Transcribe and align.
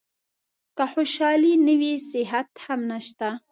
که 0.77 0.85
خوشالي 0.93 1.53
نه 1.65 1.73
وي 1.81 1.93
صحت 2.11 2.49
هم 2.65 2.79
نشته. 2.91 3.29